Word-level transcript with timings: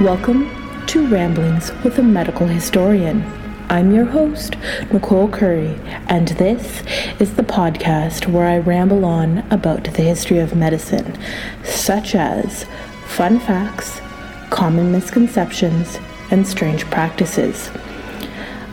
Welcome 0.00 0.48
to 0.86 1.06
Ramblings 1.08 1.72
with 1.84 1.98
a 1.98 2.02
Medical 2.02 2.46
Historian. 2.46 3.22
I'm 3.68 3.92
your 3.92 4.06
host, 4.06 4.56
Nicole 4.90 5.28
Curry, 5.28 5.78
and 6.08 6.28
this 6.28 6.82
is 7.20 7.34
the 7.34 7.42
podcast 7.42 8.26
where 8.26 8.46
I 8.46 8.60
ramble 8.60 9.04
on 9.04 9.40
about 9.50 9.84
the 9.84 10.00
history 10.00 10.38
of 10.38 10.56
medicine, 10.56 11.18
such 11.64 12.14
as 12.14 12.64
fun 13.08 13.40
facts, 13.40 14.00
common 14.48 14.90
misconceptions, 14.90 15.98
and 16.30 16.48
strange 16.48 16.86
practices. 16.86 17.70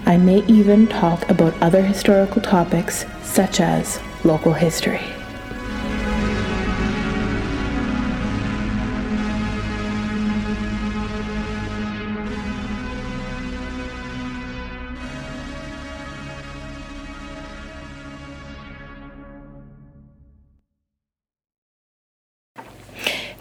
I 0.05 0.15
may 0.15 0.45
even 0.45 0.87
talk 0.87 1.29
about 1.29 1.61
other 1.61 1.81
historical 1.81 2.41
topics, 2.41 3.05
such 3.21 3.59
as 3.59 3.99
local 4.23 4.53
history. 4.53 5.01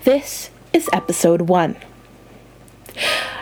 This 0.06 0.50
is 0.72 0.88
episode 0.92 1.48
one. 1.48 1.74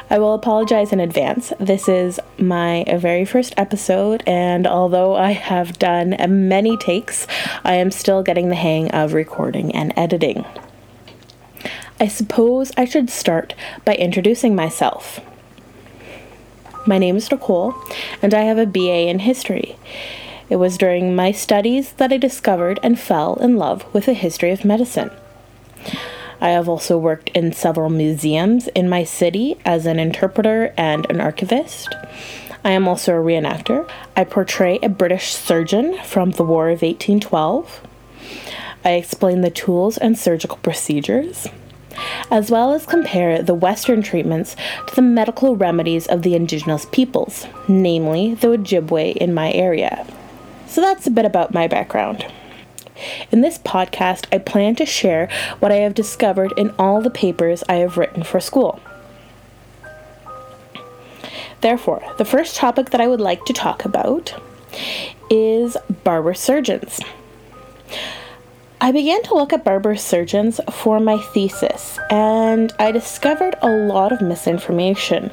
I 0.09 0.19
will 0.19 0.33
apologize 0.33 0.95
in 0.95 0.99
advance. 0.99 1.53
This 1.61 1.91
is 1.91 2.19
my 2.39 2.87
very 2.89 3.27
first 3.27 3.53
episode, 3.59 4.23
and 4.27 4.67
although 4.67 5.15
I 5.15 5.33
have 5.33 5.79
done 5.79 6.17
many 6.49 6.79
takes, 6.79 7.27
I 7.65 7.75
am 7.75 7.91
still 7.91 8.23
getting 8.23 8.49
the 8.49 8.55
hang 8.55 8.91
of 8.93 9.13
recording 9.13 9.75
and 9.75 9.93
editing. 9.95 10.47
I 12.01 12.09
suppose 12.09 12.73
I 12.79 12.87
should 12.87 13.11
start 13.11 13.55
by 13.85 13.97
introducing 13.97 14.57
myself. 14.57 15.21
My 16.87 16.97
name 16.97 17.17
is 17.17 17.31
Nicole, 17.31 17.75
and 18.23 18.33
I 18.33 18.45
have 18.45 18.57
a 18.57 18.65
BA 18.65 19.11
in 19.11 19.19
history. 19.19 19.77
It 20.49 20.57
was 20.57 20.79
during 20.79 21.15
my 21.15 21.31
studies 21.31 21.93
that 21.99 22.11
I 22.11 22.17
discovered 22.17 22.81
and 22.83 22.99
fell 22.99 23.35
in 23.35 23.59
love 23.59 23.85
with 23.93 24.07
the 24.07 24.15
history 24.15 24.51
of 24.51 24.65
medicine. 24.65 25.11
I 26.41 26.51
have 26.51 26.69
also 26.69 26.99
worked 26.99 27.31
in 27.31 27.53
several 27.53 27.91
museums 27.91 28.69
in 28.69 28.89
my 28.89 29.05
city 29.05 29.59
as 29.65 29.87
an 29.87 29.99
interpreter 29.99 30.75
and 30.77 31.09
an 31.11 31.21
archivist. 31.21 31.95
I 32.65 32.71
am 32.71 32.89
also 32.89 33.13
a 33.13 33.23
reenactor. 33.23 33.89
I 34.17 34.25
portray 34.25 34.79
a 34.83 34.89
British 34.89 35.35
surgeon 35.35 35.99
from 36.03 36.31
the 36.31 36.45
War 36.45 36.69
of 36.69 36.83
1812. 36.83 37.83
I 38.85 38.93
explain 38.93 39.43
the 39.43 39.51
tools 39.51 39.99
and 39.99 40.19
surgical 40.19 40.59
procedures, 40.59 41.47
as 42.31 42.51
well 42.51 42.73
as 42.73 42.87
compare 42.87 43.43
the 43.43 43.55
Western 43.55 44.03
treatments 44.03 44.57
to 44.87 44.95
the 44.95 45.03
medical 45.03 45.57
remedies 45.57 46.07
of 46.07 46.23
the 46.23 46.35
indigenous 46.35 46.87
peoples, 46.87 47.47
namely 47.69 48.35
the 48.35 48.49
Ojibwe 48.49 49.17
in 49.17 49.35
my 49.35 49.53
area. 49.53 50.07
So 50.67 50.81
that's 50.81 51.07
a 51.07 51.11
bit 51.11 51.25
about 51.25 51.55
my 51.55 51.69
background. 51.69 52.27
In 53.31 53.41
this 53.41 53.59
podcast, 53.59 54.27
I 54.33 54.39
plan 54.39 54.75
to 54.77 54.87
share 54.87 55.29
what 55.59 55.73
I 55.73 55.77
have 55.77 55.95
discovered 55.95 56.53
in 56.57 56.71
all 56.79 57.01
the 57.01 57.11
papers 57.11 57.65
I 57.69 57.75
have 57.77 57.97
written 57.97 58.23
for 58.23 58.41
school. 58.41 58.81
Therefore, 61.61 62.03
the 62.19 62.25
first 62.25 62.57
topic 62.57 62.91
that 62.91 63.01
I 63.01 63.09
would 63.09 63.21
like 63.21 63.45
to 63.47 63.53
talk 63.53 63.85
about 63.85 64.35
is 65.31 65.77
barber 66.05 66.35
surgeons. 66.35 67.01
I 68.81 68.93
began 68.93 69.23
to 69.23 69.35
look 69.35 69.55
at 69.55 69.65
barber 69.65 69.97
surgeons 69.97 70.61
for 70.71 71.01
my 71.01 71.17
thesis, 71.17 71.99
and 72.11 72.71
I 72.79 72.93
discovered 72.93 73.55
a 73.63 73.71
lot 73.71 74.13
of 74.13 74.21
misinformation. 74.21 75.31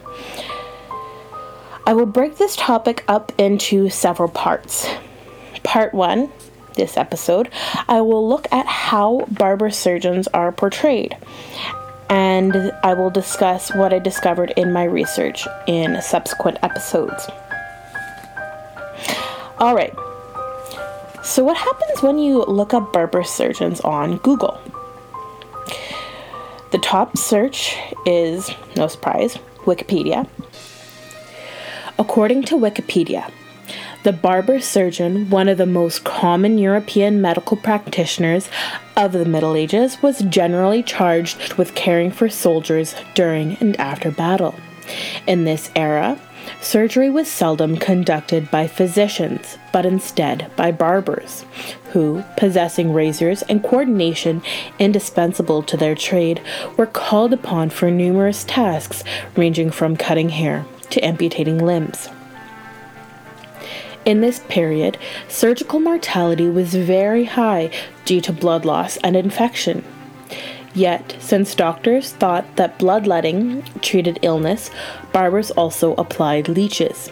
I 1.85 1.93
will 1.93 2.05
break 2.05 2.37
this 2.37 2.55
topic 2.55 3.03
up 3.09 3.33
into 3.37 3.89
several 3.89 4.29
parts. 4.29 4.87
Part 5.63 5.93
1 5.93 6.31
this 6.75 6.97
episode, 6.97 7.49
I 7.87 8.01
will 8.01 8.27
look 8.27 8.47
at 8.51 8.65
how 8.65 9.25
barber 9.29 9.69
surgeons 9.69 10.27
are 10.29 10.51
portrayed. 10.51 11.15
And 12.09 12.71
I 12.83 12.93
will 12.93 13.09
discuss 13.09 13.73
what 13.73 13.93
I 13.93 13.99
discovered 13.99 14.53
in 14.57 14.73
my 14.73 14.83
research 14.83 15.47
in 15.67 16.01
subsequent 16.01 16.57
episodes. 16.61 17.27
Alright, 19.59 19.93
so 21.23 21.43
what 21.43 21.55
happens 21.55 22.01
when 22.01 22.17
you 22.17 22.43
look 22.43 22.73
up 22.73 22.91
barber 22.91 23.23
surgeons 23.23 23.79
on 23.81 24.17
Google? 24.17 24.59
The 26.71 26.79
top 26.79 27.15
search 27.15 27.77
is, 28.05 28.49
no 28.75 28.87
surprise, 28.87 29.37
Wikipedia. 29.65 30.27
According 31.99 32.43
to 32.43 32.55
Wikipedia, 32.55 33.31
the 34.03 34.13
barber 34.13 34.59
surgeon, 34.59 35.29
one 35.29 35.47
of 35.47 35.57
the 35.57 35.65
most 35.65 36.03
common 36.03 36.57
European 36.57 37.21
medical 37.21 37.55
practitioners 37.55 38.49
of 38.97 39.11
the 39.11 39.25
Middle 39.25 39.55
Ages, 39.55 40.01
was 40.01 40.21
generally 40.23 40.81
charged 40.81 41.53
with 41.53 41.75
caring 41.75 42.11
for 42.11 42.27
soldiers 42.27 42.95
during 43.13 43.57
and 43.57 43.79
after 43.79 44.09
battle. 44.09 44.55
In 45.27 45.45
this 45.45 45.69
era, 45.75 46.19
surgery 46.61 47.09
was 47.09 47.27
seldom 47.27 47.77
conducted 47.77 48.49
by 48.49 48.67
physicians, 48.67 49.57
but 49.71 49.85
instead 49.85 50.49
by 50.55 50.71
barbers, 50.71 51.45
who, 51.91 52.23
possessing 52.37 52.93
razors 52.93 53.43
and 53.43 53.63
coordination 53.63 54.41
indispensable 54.79 55.61
to 55.61 55.77
their 55.77 55.95
trade, 55.95 56.41
were 56.75 56.87
called 56.87 57.33
upon 57.33 57.69
for 57.69 57.91
numerous 57.91 58.43
tasks 58.45 59.03
ranging 59.35 59.69
from 59.69 59.95
cutting 59.95 60.29
hair 60.29 60.65
to 60.89 61.05
amputating 61.05 61.59
limbs. 61.59 62.09
In 64.03 64.21
this 64.21 64.39
period, 64.49 64.97
surgical 65.27 65.79
mortality 65.79 66.49
was 66.49 66.73
very 66.73 67.25
high 67.25 67.69
due 68.03 68.19
to 68.21 68.33
blood 68.33 68.65
loss 68.65 68.97
and 68.97 69.15
infection. 69.15 69.83
Yet, 70.73 71.15
since 71.19 71.53
doctors 71.53 72.11
thought 72.11 72.55
that 72.55 72.79
bloodletting 72.79 73.63
treated 73.81 74.17
illness, 74.23 74.71
barbers 75.13 75.51
also 75.51 75.93
applied 75.95 76.49
leeches. 76.49 77.11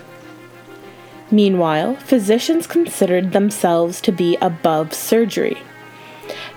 Meanwhile, 1.30 1.96
physicians 1.98 2.66
considered 2.66 3.34
themselves 3.34 4.02
to 4.02 4.12
be 4.12 4.38
above 4.42 4.94
surgery. 4.94 5.60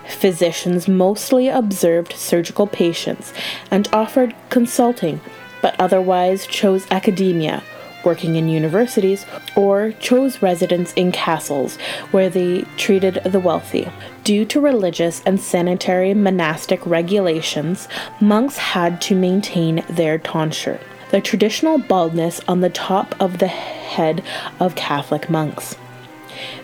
Physicians 0.07 0.87
mostly 0.87 1.47
observed 1.47 2.13
surgical 2.13 2.65
patients 2.65 3.33
and 3.69 3.87
offered 3.93 4.33
consulting, 4.49 5.21
but 5.61 5.79
otherwise 5.79 6.47
chose 6.47 6.87
academia 6.89 7.61
working 8.05 8.35
in 8.35 8.47
universities, 8.47 9.25
or 9.55 9.91
chose 9.93 10.41
residence 10.41 10.93
in 10.93 11.11
castles 11.11 11.77
where 12.11 12.29
they 12.29 12.61
treated 12.77 13.15
the 13.25 13.39
wealthy. 13.39 13.89
Due 14.23 14.45
to 14.45 14.61
religious 14.61 15.21
and 15.25 15.39
sanitary 15.39 16.13
monastic 16.13 16.85
regulations, 16.85 17.87
monks 18.21 18.57
had 18.57 19.01
to 19.01 19.15
maintain 19.15 19.83
their 19.89 20.17
tonsure, 20.17 20.79
the 21.11 21.21
traditional 21.21 21.77
baldness 21.77 22.39
on 22.47 22.61
the 22.61 22.69
top 22.69 23.15
of 23.19 23.39
the 23.39 23.47
head 23.47 24.23
of 24.59 24.75
Catholic 24.75 25.29
monks. 25.29 25.75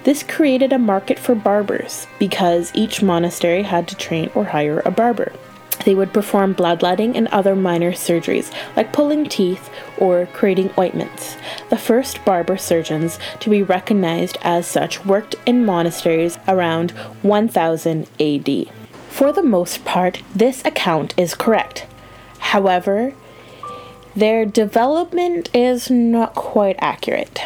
This 0.04 0.24
created 0.24 0.74
a 0.74 0.80
market 0.80 1.20
for 1.20 1.36
barbers 1.36 2.08
because 2.18 2.72
each 2.74 3.04
monastery 3.04 3.64
had 3.64 3.88
to 3.90 3.96
train 3.96 4.32
or 4.34 4.46
hire 4.46 4.82
a 4.86 4.92
barber. 4.92 5.32
They 5.85 5.95
would 5.95 6.13
perform 6.13 6.53
bloodletting 6.53 7.16
and 7.16 7.28
other 7.29 7.56
minor 7.56 7.91
surgeries, 7.91 8.53
like 8.75 8.94
pulling 8.94 9.28
teeth 9.28 9.70
or 9.97 10.28
creating 10.28 10.72
ointments. 10.78 11.37
The 11.70 11.78
first 11.78 12.23
barber 12.26 12.58
surgeons 12.58 13.17
to 13.40 13.49
be 13.49 13.64
recognized 13.64 14.37
as 14.41 14.67
such 14.67 15.05
worked 15.05 15.35
in 15.46 15.66
monasteries 15.66 16.37
around 16.47 16.91
1000 17.22 18.09
AD. 18.20 18.66
For 19.09 19.31
the 19.31 19.43
most 19.43 19.85
part, 19.85 20.22
this 20.35 20.64
account 20.66 21.14
is 21.17 21.34
correct. 21.35 21.85
However, 22.40 23.14
their 24.16 24.46
development 24.46 25.49
is 25.53 25.90
not 25.90 26.35
quite 26.35 26.75
accurate. 26.79 27.41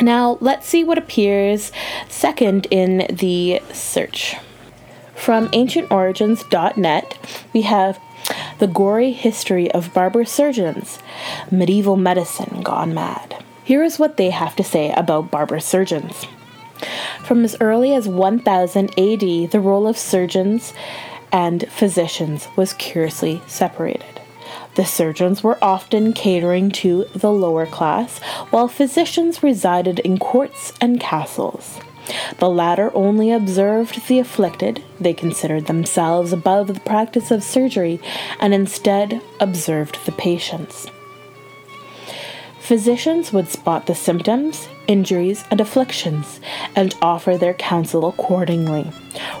Now, 0.00 0.38
let's 0.40 0.66
see 0.66 0.82
what 0.82 0.98
appears 0.98 1.72
second 2.08 2.66
in 2.70 3.06
the 3.14 3.60
search. 3.72 4.36
From 5.22 5.46
ancientorigins.net, 5.50 7.44
we 7.52 7.62
have 7.62 8.00
The 8.58 8.66
Gory 8.66 9.12
History 9.12 9.70
of 9.70 9.94
Barber 9.94 10.24
Surgeons 10.24 10.98
Medieval 11.48 11.96
Medicine 11.96 12.60
Gone 12.64 12.92
Mad. 12.92 13.36
Here 13.62 13.84
is 13.84 14.00
what 14.00 14.16
they 14.16 14.30
have 14.30 14.56
to 14.56 14.64
say 14.64 14.90
about 14.90 15.30
barber 15.30 15.60
surgeons. 15.60 16.26
From 17.24 17.44
as 17.44 17.56
early 17.60 17.94
as 17.94 18.08
1000 18.08 18.98
AD, 18.98 19.20
the 19.52 19.60
role 19.62 19.86
of 19.86 19.96
surgeons 19.96 20.74
and 21.30 21.70
physicians 21.70 22.48
was 22.56 22.72
curiously 22.72 23.42
separated. 23.46 24.20
The 24.74 24.84
surgeons 24.84 25.44
were 25.44 25.62
often 25.62 26.14
catering 26.14 26.72
to 26.82 27.04
the 27.14 27.30
lower 27.30 27.66
class, 27.66 28.18
while 28.50 28.66
physicians 28.66 29.40
resided 29.40 30.00
in 30.00 30.18
courts 30.18 30.72
and 30.80 30.98
castles. 30.98 31.78
The 32.38 32.50
latter 32.50 32.90
only 32.94 33.30
observed 33.30 34.08
the 34.08 34.18
afflicted, 34.18 34.82
they 34.98 35.14
considered 35.14 35.66
themselves 35.66 36.32
above 36.32 36.66
the 36.66 36.80
practice 36.80 37.30
of 37.30 37.44
surgery, 37.44 38.00
and 38.40 38.52
instead 38.52 39.20
observed 39.40 40.04
the 40.04 40.12
patients. 40.12 40.88
Physicians 42.58 43.32
would 43.32 43.48
spot 43.48 43.86
the 43.86 43.94
symptoms, 43.94 44.68
injuries, 44.86 45.44
and 45.50 45.60
afflictions 45.60 46.40
and 46.76 46.94
offer 47.02 47.36
their 47.36 47.54
counsel 47.54 48.06
accordingly, 48.06 48.90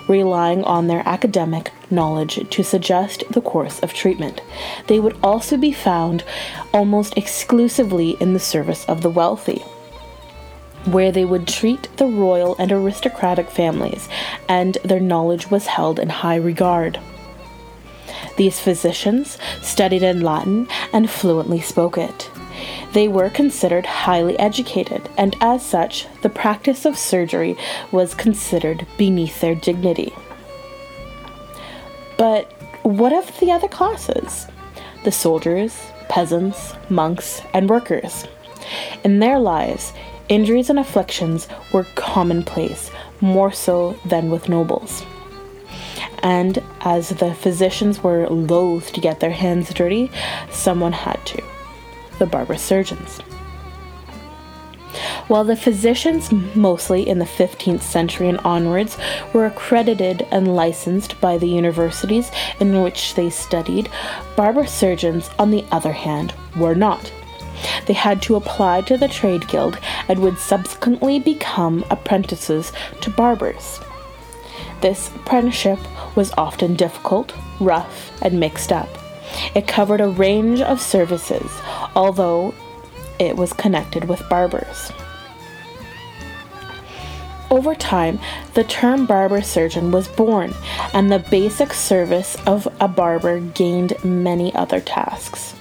relying 0.08 0.64
on 0.64 0.88
their 0.88 1.02
academic 1.06 1.70
knowledge 1.90 2.48
to 2.50 2.62
suggest 2.64 3.22
the 3.30 3.40
course 3.40 3.78
of 3.80 3.94
treatment. 3.94 4.40
They 4.88 4.98
would 4.98 5.16
also 5.22 5.56
be 5.56 5.72
found 5.72 6.24
almost 6.74 7.16
exclusively 7.16 8.16
in 8.20 8.34
the 8.34 8.40
service 8.40 8.84
of 8.86 9.02
the 9.02 9.10
wealthy 9.10 9.62
where 10.84 11.12
they 11.12 11.24
would 11.24 11.46
treat 11.46 11.88
the 11.96 12.06
royal 12.06 12.56
and 12.58 12.72
aristocratic 12.72 13.50
families, 13.50 14.08
and 14.48 14.78
their 14.84 15.00
knowledge 15.00 15.50
was 15.50 15.66
held 15.66 15.98
in 15.98 16.08
high 16.08 16.36
regard. 16.36 16.98
These 18.36 18.60
physicians 18.60 19.38
studied 19.60 20.02
in 20.02 20.22
Latin 20.22 20.68
and 20.92 21.10
fluently 21.10 21.60
spoke 21.60 21.98
it. 21.98 22.30
They 22.92 23.08
were 23.08 23.30
considered 23.30 23.86
highly 23.86 24.38
educated, 24.38 25.08
and 25.16 25.36
as 25.40 25.64
such, 25.64 26.06
the 26.22 26.28
practice 26.28 26.84
of 26.84 26.98
surgery 26.98 27.56
was 27.90 28.14
considered 28.14 28.86
beneath 28.98 29.40
their 29.40 29.54
dignity. 29.54 30.14
But 32.18 32.52
what 32.82 33.12
of 33.12 33.38
the 33.40 33.50
other 33.50 33.68
classes? 33.68 34.46
The 35.04 35.12
soldiers, 35.12 35.76
peasants, 36.08 36.74
monks, 36.88 37.42
and 37.54 37.68
workers. 37.68 38.26
In 39.02 39.18
their 39.18 39.38
lives, 39.38 39.92
injuries 40.28 40.70
and 40.70 40.78
afflictions 40.78 41.48
were 41.72 41.86
commonplace, 41.94 42.90
more 43.20 43.52
so 43.52 43.98
than 44.04 44.30
with 44.30 44.48
nobles. 44.48 45.04
And 46.22 46.62
as 46.82 47.10
the 47.10 47.34
physicians 47.34 48.02
were 48.02 48.28
loath 48.28 48.92
to 48.92 49.00
get 49.00 49.20
their 49.20 49.30
hands 49.30 49.72
dirty, 49.74 50.10
someone 50.50 50.92
had 50.92 51.24
to 51.26 51.42
the 52.18 52.26
barber 52.26 52.56
surgeons. 52.56 53.18
While 55.28 55.44
the 55.44 55.56
physicians, 55.56 56.30
mostly 56.54 57.08
in 57.08 57.18
the 57.18 57.24
15th 57.24 57.82
century 57.82 58.28
and 58.28 58.38
onwards, 58.40 58.98
were 59.32 59.46
accredited 59.46 60.26
and 60.30 60.54
licensed 60.54 61.20
by 61.20 61.38
the 61.38 61.48
universities 61.48 62.30
in 62.60 62.82
which 62.82 63.14
they 63.14 63.30
studied, 63.30 63.88
barber 64.36 64.66
surgeons, 64.66 65.30
on 65.38 65.50
the 65.50 65.64
other 65.72 65.92
hand, 65.92 66.34
were 66.56 66.74
not. 66.74 67.10
They 67.86 67.94
had 67.94 68.22
to 68.22 68.36
apply 68.36 68.82
to 68.82 68.96
the 68.96 69.08
trade 69.08 69.48
guild 69.48 69.78
and 70.08 70.20
would 70.20 70.38
subsequently 70.38 71.18
become 71.18 71.84
apprentices 71.90 72.72
to 73.00 73.10
barbers. 73.10 73.80
This 74.80 75.08
apprenticeship 75.14 75.78
was 76.16 76.32
often 76.36 76.74
difficult, 76.74 77.34
rough, 77.60 78.10
and 78.22 78.40
mixed 78.40 78.72
up. 78.72 78.88
It 79.54 79.66
covered 79.66 80.00
a 80.00 80.08
range 80.08 80.60
of 80.60 80.80
services, 80.80 81.50
although 81.94 82.54
it 83.18 83.36
was 83.36 83.52
connected 83.52 84.04
with 84.04 84.28
barbers. 84.28 84.90
Over 87.50 87.74
time, 87.74 88.18
the 88.54 88.64
term 88.64 89.04
barber 89.04 89.42
surgeon 89.42 89.92
was 89.92 90.08
born, 90.08 90.54
and 90.94 91.12
the 91.12 91.18
basic 91.18 91.74
service 91.74 92.36
of 92.46 92.66
a 92.80 92.88
barber 92.88 93.40
gained 93.40 94.02
many 94.02 94.54
other 94.54 94.80
tasks. 94.80 95.54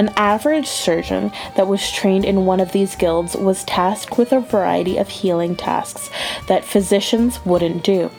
An 0.00 0.08
average 0.16 0.66
surgeon 0.66 1.30
that 1.56 1.68
was 1.68 1.92
trained 1.92 2.24
in 2.24 2.46
one 2.46 2.58
of 2.58 2.72
these 2.72 2.96
guilds 2.96 3.36
was 3.36 3.64
tasked 3.64 4.16
with 4.16 4.32
a 4.32 4.40
variety 4.40 4.96
of 4.96 5.10
healing 5.10 5.54
tasks 5.54 6.08
that 6.46 6.64
physicians 6.64 7.44
wouldn't 7.44 7.84
do. 7.84 8.10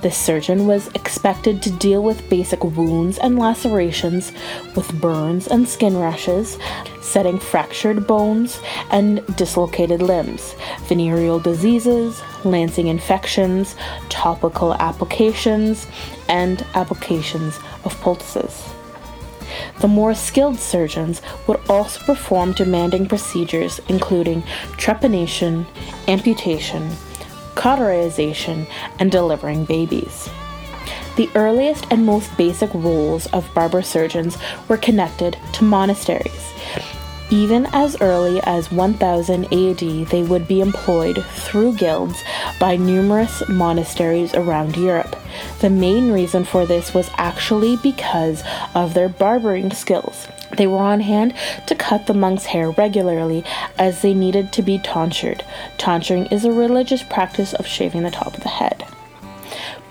The 0.00 0.10
surgeon 0.10 0.66
was 0.66 0.88
expected 0.94 1.60
to 1.60 1.70
deal 1.70 2.02
with 2.02 2.30
basic 2.30 2.64
wounds 2.64 3.18
and 3.18 3.38
lacerations, 3.38 4.32
with 4.74 4.98
burns 5.02 5.46
and 5.46 5.68
skin 5.68 5.98
rashes, 5.98 6.56
setting 7.02 7.38
fractured 7.38 8.06
bones 8.06 8.58
and 8.90 9.20
dislocated 9.36 10.00
limbs, 10.00 10.54
venereal 10.84 11.38
diseases, 11.38 12.22
lancing 12.42 12.86
infections, 12.86 13.76
topical 14.08 14.72
applications, 14.76 15.86
and 16.30 16.64
applications 16.74 17.58
of 17.84 17.94
poultices. 18.00 18.71
The 19.82 19.88
more 19.88 20.14
skilled 20.14 20.60
surgeons 20.60 21.20
would 21.48 21.58
also 21.68 21.98
perform 22.04 22.52
demanding 22.52 23.06
procedures 23.06 23.80
including 23.88 24.42
trepanation, 24.78 25.66
amputation, 26.06 26.88
cauterization, 27.56 28.68
and 29.00 29.10
delivering 29.10 29.64
babies. 29.64 30.30
The 31.16 31.28
earliest 31.34 31.88
and 31.90 32.06
most 32.06 32.34
basic 32.36 32.72
roles 32.72 33.26
of 33.32 33.52
barber 33.54 33.82
surgeons 33.82 34.38
were 34.68 34.76
connected 34.76 35.36
to 35.54 35.64
monasteries. 35.64 36.52
Even 37.32 37.66
as 37.72 37.98
early 38.02 38.42
as 38.42 38.70
1000 38.70 39.44
AD, 39.46 39.78
they 40.10 40.22
would 40.22 40.46
be 40.46 40.60
employed 40.60 41.24
through 41.24 41.74
guilds 41.76 42.22
by 42.60 42.76
numerous 42.76 43.42
monasteries 43.48 44.34
around 44.34 44.76
Europe. 44.76 45.16
The 45.62 45.70
main 45.70 46.12
reason 46.12 46.44
for 46.44 46.66
this 46.66 46.92
was 46.92 47.08
actually 47.16 47.76
because 47.76 48.42
of 48.74 48.92
their 48.92 49.08
barbering 49.08 49.72
skills. 49.72 50.28
They 50.58 50.66
were 50.66 50.76
on 50.76 51.00
hand 51.00 51.32
to 51.68 51.74
cut 51.74 52.06
the 52.06 52.12
monk's 52.12 52.44
hair 52.44 52.70
regularly 52.70 53.44
as 53.78 54.02
they 54.02 54.12
needed 54.12 54.52
to 54.52 54.62
be 54.62 54.78
tonsured. 54.78 55.42
Tonsuring 55.78 56.26
is 56.26 56.44
a 56.44 56.52
religious 56.52 57.02
practice 57.02 57.54
of 57.54 57.66
shaving 57.66 58.02
the 58.02 58.10
top 58.10 58.36
of 58.36 58.42
the 58.42 58.50
head. 58.50 58.84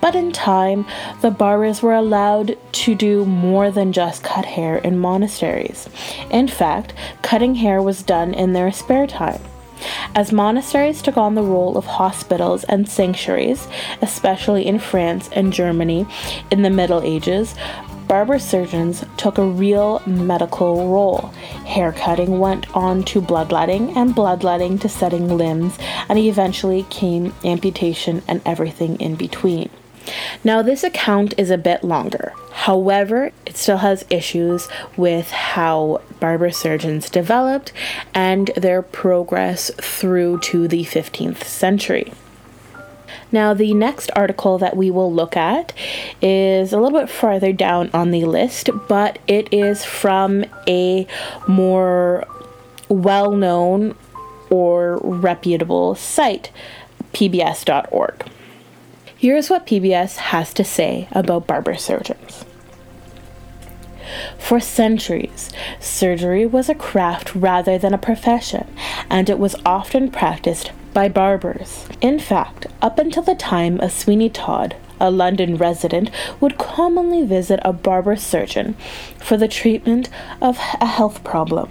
But 0.00 0.14
in 0.14 0.32
time, 0.32 0.86
the 1.20 1.30
barbers 1.30 1.82
were 1.82 1.94
allowed 1.94 2.58
to 2.72 2.94
do 2.94 3.24
more 3.24 3.70
than 3.70 3.92
just 3.92 4.22
cut 4.22 4.44
hair 4.44 4.76
in 4.78 4.98
monasteries. 4.98 5.88
In 6.30 6.48
fact, 6.48 6.94
cutting 7.22 7.56
hair 7.56 7.80
was 7.80 8.02
done 8.02 8.34
in 8.34 8.52
their 8.52 8.72
spare 8.72 9.06
time. 9.06 9.40
As 10.14 10.32
monasteries 10.32 11.02
took 11.02 11.16
on 11.16 11.34
the 11.34 11.42
role 11.42 11.76
of 11.76 11.86
hospitals 11.86 12.64
and 12.64 12.88
sanctuaries, 12.88 13.66
especially 14.00 14.66
in 14.66 14.78
France 14.78 15.28
and 15.32 15.52
Germany 15.52 16.06
in 16.50 16.62
the 16.62 16.70
Middle 16.70 17.02
Ages, 17.02 17.54
barber 18.12 18.38
surgeons 18.38 19.02
took 19.16 19.38
a 19.38 19.42
real 19.42 20.02
medical 20.04 20.86
role. 20.90 21.32
Haircutting 21.64 22.38
went 22.38 22.66
on 22.76 23.02
to 23.04 23.22
bloodletting, 23.22 23.96
and 23.96 24.14
bloodletting 24.14 24.78
to 24.78 24.86
setting 24.86 25.38
limbs, 25.38 25.78
and 26.10 26.18
eventually 26.18 26.82
came 26.90 27.32
amputation 27.42 28.20
and 28.28 28.42
everything 28.44 29.00
in 29.00 29.14
between. 29.14 29.70
Now, 30.44 30.60
this 30.60 30.84
account 30.84 31.32
is 31.38 31.50
a 31.50 31.56
bit 31.56 31.82
longer. 31.82 32.34
However, 32.50 33.32
it 33.46 33.56
still 33.56 33.78
has 33.78 34.04
issues 34.10 34.68
with 34.94 35.30
how 35.30 36.02
barber 36.20 36.50
surgeons 36.50 37.08
developed 37.08 37.72
and 38.12 38.48
their 38.58 38.82
progress 38.82 39.70
through 39.80 40.40
to 40.40 40.68
the 40.68 40.84
15th 40.84 41.44
century. 41.44 42.12
Now, 43.32 43.54
the 43.54 43.72
next 43.72 44.10
article 44.14 44.58
that 44.58 44.76
we 44.76 44.90
will 44.90 45.12
look 45.12 45.36
at 45.36 45.72
is 46.20 46.72
a 46.72 46.78
little 46.78 47.00
bit 47.00 47.08
farther 47.08 47.52
down 47.52 47.90
on 47.94 48.10
the 48.10 48.26
list, 48.26 48.68
but 48.88 49.18
it 49.26 49.52
is 49.52 49.84
from 49.84 50.44
a 50.68 51.06
more 51.48 52.26
well 52.88 53.32
known 53.32 53.96
or 54.50 54.98
reputable 54.98 55.94
site, 55.94 56.50
pbs.org. 57.14 58.26
Here's 59.16 59.48
what 59.48 59.66
PBS 59.66 60.16
has 60.16 60.52
to 60.54 60.64
say 60.64 61.08
about 61.12 61.46
barber 61.46 61.76
surgeons. 61.76 62.44
For 64.36 64.60
centuries, 64.60 65.50
surgery 65.80 66.44
was 66.44 66.68
a 66.68 66.74
craft 66.74 67.34
rather 67.34 67.78
than 67.78 67.94
a 67.94 67.98
profession, 67.98 68.66
and 69.08 69.30
it 69.30 69.38
was 69.38 69.56
often 69.64 70.10
practiced 70.10 70.70
by 70.92 71.08
barbers. 71.08 71.86
In 72.00 72.18
fact, 72.18 72.66
up 72.80 72.98
until 72.98 73.22
the 73.22 73.34
time 73.34 73.80
of 73.80 73.92
Sweeney 73.92 74.28
Todd, 74.30 74.76
a 75.00 75.10
London 75.10 75.56
resident 75.56 76.10
would 76.40 76.58
commonly 76.58 77.24
visit 77.26 77.60
a 77.64 77.72
barber 77.72 78.16
surgeon 78.16 78.74
for 79.18 79.36
the 79.36 79.48
treatment 79.48 80.08
of 80.40 80.58
a 80.80 80.86
health 80.86 81.24
problem. 81.24 81.68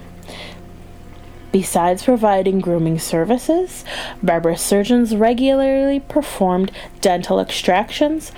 Besides 1.51 2.03
providing 2.03 2.59
grooming 2.59 2.99
services, 2.99 3.83
barber 4.23 4.55
surgeons 4.55 5.15
regularly 5.15 5.99
performed 5.99 6.71
dental 7.01 7.39
extractions, 7.39 8.31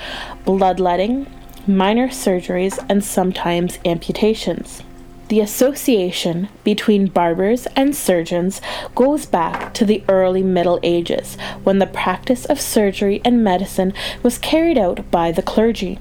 bloodletting, 0.46 1.28
minor 1.68 2.08
surgeries, 2.08 2.84
and 2.90 3.04
sometimes 3.04 3.78
amputations. 3.86 4.84
The 5.30 5.40
association 5.40 6.50
between 6.64 7.08
barbers 7.08 7.66
and 7.76 7.96
surgeons 7.96 8.62
goes 8.94 9.26
back 9.26 9.74
to 9.76 9.86
the 9.86 10.04
early 10.08 10.44
Middle 10.44 10.80
Ages 10.84 11.38
when 11.64 11.80
the 11.80 11.88
practice 11.88 12.46
of 12.46 12.60
surgery 12.60 13.22
and 13.24 13.44
medicine 13.44 13.94
was 14.22 14.38
carried 14.38 14.78
out 14.78 15.10
by 15.10 15.32
the 15.32 15.42
clergy. 15.42 15.98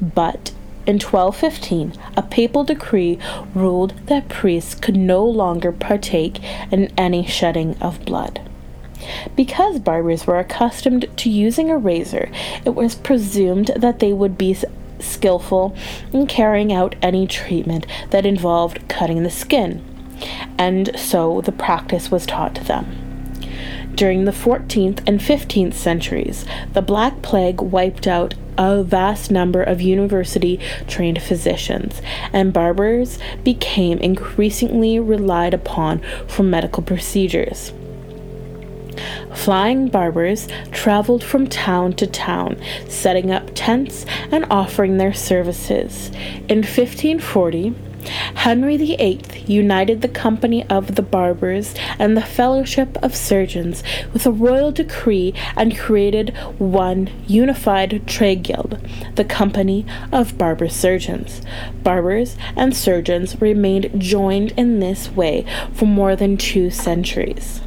But 0.00 0.52
in 0.86 0.94
1215, 0.98 1.94
a 2.16 2.22
papal 2.22 2.64
decree 2.64 3.18
ruled 3.54 3.94
that 4.06 4.28
priests 4.28 4.74
could 4.74 4.96
no 4.96 5.24
longer 5.24 5.72
partake 5.72 6.40
in 6.70 6.92
any 6.96 7.24
shedding 7.26 7.76
of 7.80 8.04
blood. 8.04 8.40
Because 9.36 9.78
barbers 9.78 10.26
were 10.26 10.38
accustomed 10.38 11.06
to 11.18 11.30
using 11.30 11.70
a 11.70 11.78
razor, 11.78 12.30
it 12.64 12.74
was 12.74 12.94
presumed 12.94 13.70
that 13.76 13.98
they 13.98 14.12
would 14.12 14.36
be 14.38 14.56
skillful 14.98 15.74
in 16.12 16.26
carrying 16.26 16.72
out 16.72 16.94
any 17.02 17.26
treatment 17.26 17.86
that 18.10 18.26
involved 18.26 18.88
cutting 18.88 19.22
the 19.22 19.30
skin, 19.30 19.84
and 20.58 20.98
so 20.98 21.40
the 21.40 21.52
practice 21.52 22.10
was 22.10 22.26
taught 22.26 22.54
to 22.54 22.64
them. 22.64 23.00
During 23.94 24.24
the 24.24 24.32
14th 24.32 25.06
and 25.06 25.20
15th 25.20 25.74
centuries, 25.74 26.44
the 26.72 26.82
Black 26.82 27.22
Plague 27.22 27.60
wiped 27.60 28.08
out 28.08 28.34
a 28.58 28.82
vast 28.82 29.30
number 29.30 29.62
of 29.62 29.80
university 29.80 30.58
trained 30.88 31.22
physicians, 31.22 32.02
and 32.32 32.52
barbers 32.52 33.18
became 33.44 33.98
increasingly 33.98 34.98
relied 34.98 35.54
upon 35.54 36.00
for 36.26 36.42
medical 36.42 36.82
procedures. 36.82 37.72
Flying 39.34 39.88
barbers 39.88 40.48
traveled 40.70 41.22
from 41.22 41.46
town 41.46 41.92
to 41.94 42.06
town, 42.06 42.56
setting 42.88 43.30
up 43.30 43.50
tents 43.54 44.06
and 44.30 44.46
offering 44.50 44.96
their 44.96 45.12
services. 45.12 46.08
In 46.48 46.58
1540, 46.58 47.74
Henry 48.34 48.76
VIII 48.76 49.22
united 49.46 50.02
the 50.02 50.08
Company 50.08 50.68
of 50.68 50.94
the 50.94 51.02
Barbers 51.02 51.74
and 51.98 52.16
the 52.16 52.22
Fellowship 52.22 52.96
of 53.02 53.16
Surgeons 53.16 53.82
with 54.12 54.26
a 54.26 54.30
royal 54.30 54.70
decree 54.72 55.34
and 55.56 55.78
created 55.78 56.36
one 56.58 57.10
unified 57.26 58.06
trade 58.06 58.42
guild, 58.42 58.78
the 59.14 59.24
Company 59.24 59.86
of 60.12 60.36
Barber 60.36 60.68
Surgeons. 60.68 61.40
Barbers 61.82 62.36
and 62.56 62.76
surgeons 62.76 63.40
remained 63.40 63.98
joined 63.98 64.52
in 64.52 64.80
this 64.80 65.10
way 65.10 65.46
for 65.72 65.86
more 65.86 66.14
than 66.14 66.36
two 66.36 66.70
centuries. 66.70 67.60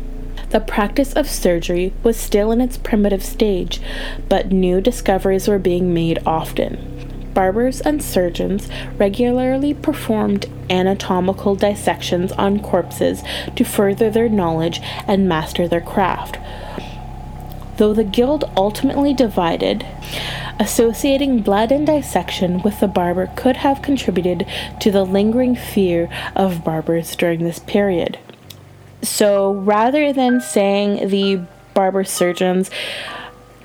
The 0.50 0.60
practice 0.60 1.14
of 1.14 1.30
surgery 1.30 1.94
was 2.04 2.18
still 2.18 2.52
in 2.52 2.62
its 2.62 2.78
primitive 2.78 3.24
stage, 3.24 3.82
but 4.30 4.52
new 4.52 4.80
discoveries 4.82 5.48
were 5.48 5.60
being 5.60 5.94
made 5.94 6.20
often 6.26 6.98
barbers 7.38 7.82
and 7.82 8.02
surgeons 8.02 8.68
regularly 8.98 9.72
performed 9.72 10.48
anatomical 10.72 11.54
dissections 11.54 12.32
on 12.32 12.60
corpses 12.60 13.22
to 13.56 13.64
further 13.64 14.10
their 14.10 14.28
knowledge 14.28 14.82
and 15.06 15.30
master 15.30 15.68
their 15.68 15.80
craft. 15.80 16.40
Though 17.78 17.94
the 17.94 18.04
guild 18.04 18.46
ultimately 18.58 19.14
divided, 19.14 19.86
associating 20.60 21.44
blood 21.44 21.72
and 21.72 21.86
dissection 21.86 22.64
with 22.64 22.80
the 22.80 22.88
barber 22.88 23.30
could 23.36 23.58
have 23.58 23.84
contributed 23.84 24.48
to 24.80 24.90
the 24.90 25.04
lingering 25.04 25.56
fear 25.56 26.10
of 26.36 26.64
barbers 26.64 27.16
during 27.16 27.44
this 27.44 27.60
period. 27.60 28.18
So 29.02 29.54
rather 29.54 30.12
than 30.12 30.42
saying 30.42 31.10
the 31.10 31.42
barber 31.74 32.04
surgeons 32.04 32.70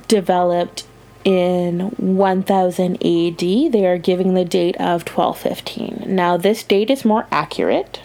developed 0.08 0.84
in 1.24 1.90
1000 1.96 2.94
AD, 2.96 3.38
they 3.38 3.86
are 3.86 3.98
giving 3.98 4.34
the 4.34 4.44
date 4.44 4.76
of 4.76 5.08
1215. 5.08 6.04
Now, 6.06 6.36
this 6.36 6.62
date 6.62 6.90
is 6.90 7.04
more 7.04 7.26
accurate. 7.30 8.00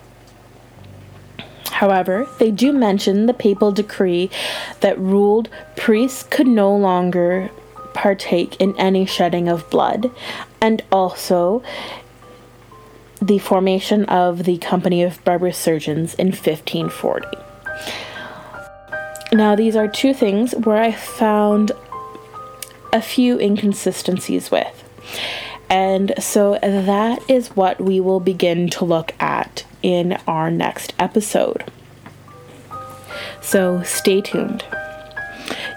However, 1.71 2.27
they 2.39 2.51
do 2.51 2.71
mention 2.71 3.25
the 3.25 3.33
papal 3.33 3.71
decree 3.71 4.29
that 4.79 4.97
ruled 4.97 5.49
priests 5.75 6.23
could 6.23 6.47
no 6.47 6.75
longer 6.75 7.49
partake 7.93 8.55
in 8.61 8.75
any 8.77 9.05
shedding 9.05 9.47
of 9.47 9.69
blood, 9.69 10.11
and 10.61 10.83
also 10.91 11.63
the 13.21 13.39
formation 13.39 14.05
of 14.05 14.43
the 14.43 14.57
Company 14.57 15.03
of 15.03 15.23
Barber 15.23 15.51
Surgeons 15.51 16.13
in 16.15 16.27
1540. 16.27 17.27
Now, 19.33 19.55
these 19.55 19.75
are 19.75 19.87
two 19.87 20.13
things 20.13 20.53
where 20.53 20.81
I 20.81 20.91
found 20.91 21.71
a 22.93 23.01
few 23.01 23.39
inconsistencies 23.39 24.49
with. 24.51 24.83
And 25.69 26.13
so 26.17 26.57
that 26.61 27.19
is 27.29 27.49
what 27.49 27.81
we 27.81 27.99
will 27.99 28.21
begin 28.21 28.69
to 28.71 28.85
look 28.85 29.13
at 29.19 29.65
in 29.83 30.13
our 30.27 30.49
next 30.49 30.93
episode. 30.97 31.65
So 33.41 33.83
stay 33.83 34.21
tuned. 34.21 34.63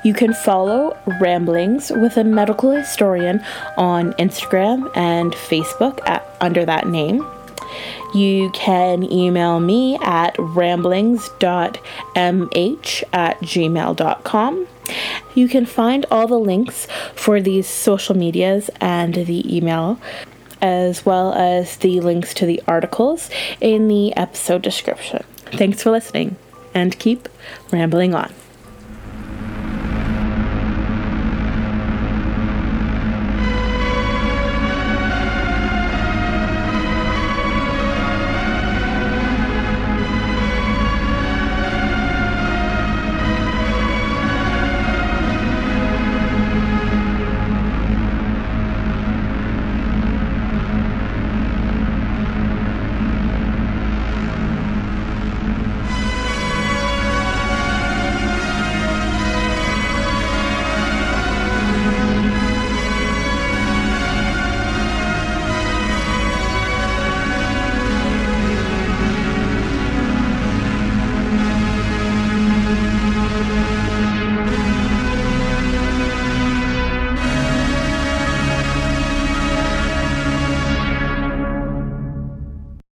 You 0.02 0.14
can 0.14 0.33
follow 0.33 0.97
Ramblings 1.21 1.90
with 1.90 2.16
a 2.16 2.25
Medical 2.25 2.71
Historian 2.71 3.45
on 3.76 4.12
Instagram 4.14 4.90
and 4.97 5.33
Facebook 5.33 6.00
at, 6.07 6.25
under 6.40 6.64
that 6.64 6.88
name. 6.88 7.26
You 8.14 8.50
can 8.50 9.04
email 9.04 9.61
me 9.61 9.99
at 10.02 10.35
ramblings.mh 10.38 11.75
at 13.12 13.40
gmail.com. 13.40 14.66
You 15.35 15.49
can 15.49 15.66
find 15.66 16.07
all 16.11 16.26
the 16.26 16.38
links 16.38 16.88
for 17.14 17.40
these 17.40 17.69
social 17.69 18.16
medias 18.16 18.71
and 18.80 19.14
the 19.14 19.57
email, 19.57 20.00
as 20.61 21.07
well 21.07 21.33
as 21.35 21.76
the 21.76 22.00
links 22.00 22.35
to 22.35 22.47
the 22.47 22.61
articles 22.66 23.30
in 23.61 23.87
the 23.87 24.16
episode 24.16 24.62
description. 24.62 25.23
Thanks 25.52 25.83
for 25.83 25.90
listening 25.90 26.37
and 26.75 26.99
keep 26.99 27.28
rambling 27.71 28.14
on. 28.14 28.33